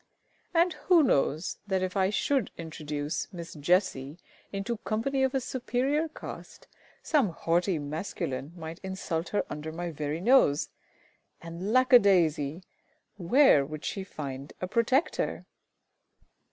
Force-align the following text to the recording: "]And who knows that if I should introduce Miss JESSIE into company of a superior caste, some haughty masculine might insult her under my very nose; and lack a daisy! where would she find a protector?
"]And 0.55 0.73
who 0.89 1.03
knows 1.03 1.59
that 1.67 1.83
if 1.83 1.95
I 1.95 2.09
should 2.09 2.49
introduce 2.57 3.31
Miss 3.31 3.53
JESSIE 3.53 4.17
into 4.51 4.77
company 4.77 5.21
of 5.21 5.35
a 5.35 5.39
superior 5.39 6.07
caste, 6.09 6.65
some 7.03 7.29
haughty 7.29 7.77
masculine 7.77 8.51
might 8.55 8.79
insult 8.79 9.29
her 9.29 9.45
under 9.47 9.71
my 9.71 9.91
very 9.91 10.19
nose; 10.19 10.69
and 11.39 11.71
lack 11.71 11.93
a 11.93 11.99
daisy! 11.99 12.63
where 13.17 13.63
would 13.63 13.85
she 13.85 14.03
find 14.03 14.53
a 14.59 14.67
protector? 14.67 15.45